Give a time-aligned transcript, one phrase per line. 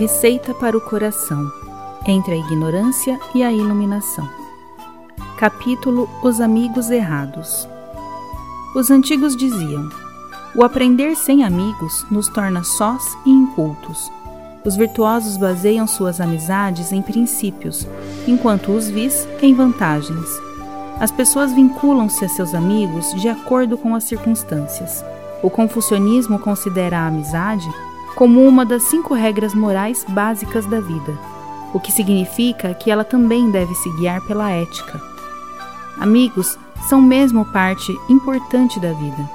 [0.00, 1.52] Receita para o coração,
[2.06, 4.26] entre a ignorância e a iluminação.
[5.36, 7.68] Capítulo Os Amigos Errados.
[8.74, 9.90] Os antigos diziam:
[10.56, 14.10] O aprender sem amigos nos torna sós e incultos.
[14.64, 17.86] Os virtuosos baseiam suas amizades em princípios,
[18.26, 20.30] enquanto os vis em vantagens.
[20.98, 25.04] As pessoas vinculam-se a seus amigos de acordo com as circunstâncias.
[25.42, 27.68] O confucionismo considera a amizade
[28.20, 31.18] como uma das cinco regras morais básicas da vida,
[31.72, 35.00] o que significa que ela também deve se guiar pela ética.
[35.98, 39.30] Amigos são mesmo parte importante da vida.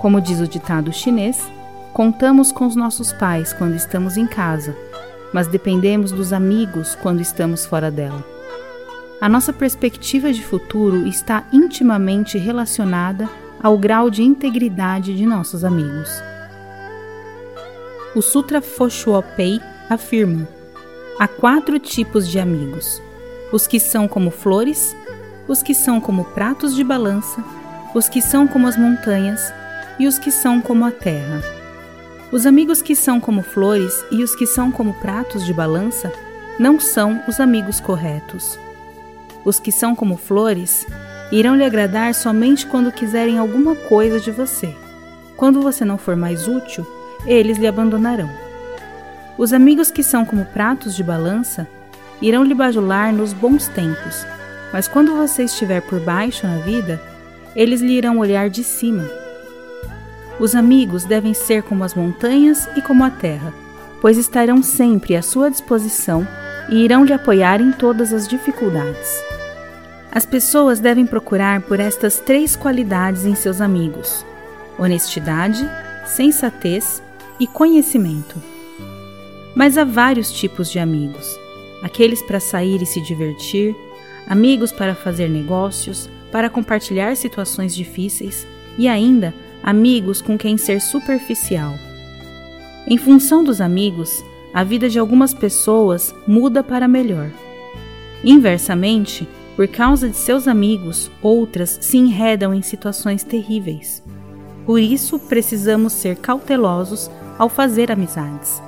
[0.00, 1.40] Como diz o ditado chinês,
[1.92, 4.76] contamos com os nossos pais quando estamos em casa,
[5.32, 8.24] mas dependemos dos amigos quando estamos fora dela.
[9.20, 13.30] A nossa perspectiva de futuro está intimamente relacionada
[13.62, 16.10] ao grau de integridade de nossos amigos.
[18.12, 20.48] O Sutra Foshuopei afirma:
[21.16, 23.00] há quatro tipos de amigos:
[23.52, 24.96] os que são como flores,
[25.46, 27.44] os que são como pratos de balança,
[27.94, 29.52] os que são como as montanhas
[29.96, 31.40] e os que são como a terra.
[32.32, 36.12] Os amigos que são como flores e os que são como pratos de balança
[36.58, 38.58] não são os amigos corretos.
[39.44, 40.84] Os que são como flores
[41.30, 44.74] irão lhe agradar somente quando quiserem alguma coisa de você.
[45.36, 46.86] Quando você não for mais útil,
[47.26, 48.30] eles lhe abandonarão.
[49.36, 51.66] Os amigos que são como pratos de balança
[52.20, 54.26] irão lhe bajular nos bons tempos,
[54.72, 57.00] mas quando você estiver por baixo na vida,
[57.56, 59.08] eles lhe irão olhar de cima.
[60.38, 63.52] Os amigos devem ser como as montanhas e como a terra,
[64.00, 66.26] pois estarão sempre à sua disposição
[66.68, 69.22] e irão lhe apoiar em todas as dificuldades.
[70.12, 74.24] As pessoas devem procurar por estas três qualidades em seus amigos:
[74.78, 75.68] honestidade,
[76.06, 77.02] sensatez
[77.40, 78.40] e conhecimento.
[79.54, 81.26] Mas há vários tipos de amigos:
[81.82, 83.74] aqueles para sair e se divertir,
[84.28, 88.46] amigos para fazer negócios, para compartilhar situações difíceis
[88.78, 91.74] e ainda amigos com quem ser superficial.
[92.86, 97.30] Em função dos amigos, a vida de algumas pessoas muda para melhor.
[98.22, 104.02] Inversamente, por causa de seus amigos, outras se enredam em situações terríveis.
[104.64, 108.62] Por isso, precisamos ser cautelosos ao fazer amizades.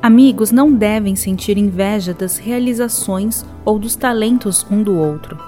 [0.00, 5.38] Amigos não devem sentir inveja das realizações ou dos talentos um do outro.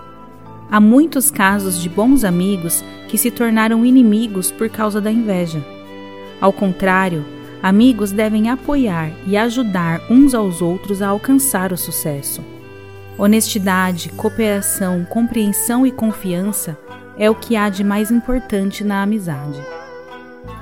[0.71, 5.65] Há muitos casos de bons amigos que se tornaram inimigos por causa da inveja.
[6.39, 7.25] Ao contrário,
[7.63, 12.45] amigos devem apoiar e ajudar uns aos outros a alcançar o sucesso.
[13.17, 16.79] Honestidade, cooperação, compreensão e confiança
[17.17, 19.59] é o que há de mais importante na amizade.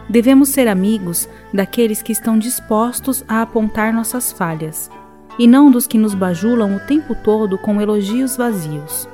[0.08, 4.90] Devemos ser amigos daqueles que estão dispostos a apontar nossas falhas,
[5.38, 9.08] e não dos que nos bajulam o tempo todo com elogios vazios.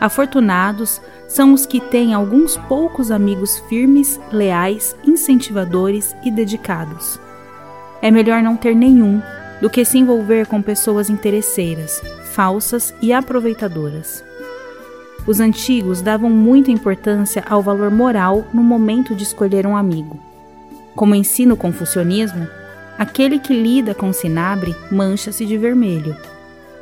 [0.00, 7.20] Afortunados são os que têm alguns poucos amigos firmes, leais, incentivadores e dedicados.
[8.00, 9.20] É melhor não ter nenhum
[9.60, 12.00] do que se envolver com pessoas interesseiras,
[12.32, 14.27] falsas e aproveitadoras.
[15.28, 20.18] Os antigos davam muita importância ao valor moral no momento de escolher um amigo.
[20.96, 22.48] Como ensina o confucionismo,
[22.96, 26.16] aquele que lida com cinabre mancha-se de vermelho.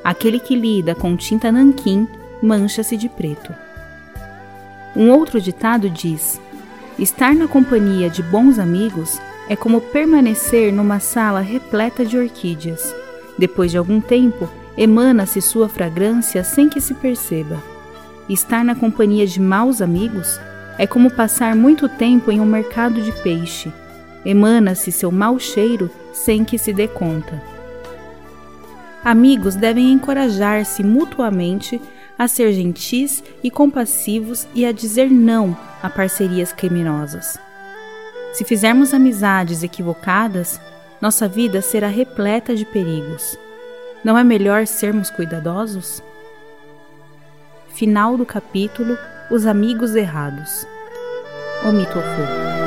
[0.05, 2.07] Aquele que lida com tinta nanquim
[2.41, 3.53] mancha-se de preto.
[4.95, 6.41] Um outro ditado diz:
[6.97, 12.95] Estar na companhia de bons amigos é como permanecer numa sala repleta de orquídeas.
[13.37, 17.76] Depois de algum tempo, emana-se sua fragrância sem que se perceba.
[18.29, 20.41] Estar na companhia de maus amigos
[20.79, 23.73] é como passar muito tempo em um mercado de peixe.
[24.25, 27.41] Emana-se seu mau cheiro sem que se dê conta.
[29.05, 31.81] Amigos devem encorajar-se mutuamente
[32.19, 37.39] a ser gentis e compassivos e a dizer não a parcerias criminosas.
[38.33, 40.61] Se fizermos amizades equivocadas,
[41.01, 43.39] nossa vida será repleta de perigos.
[44.03, 46.03] Não é melhor sermos cuidadosos?
[47.77, 48.97] Final do capítulo
[49.31, 50.67] Os Amigos Errados.
[51.63, 52.66] Omitofu.